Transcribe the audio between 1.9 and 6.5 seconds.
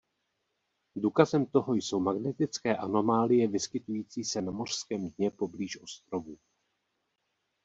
magnetické anomálie vyskytující se na mořském dně poblíž ostrovů.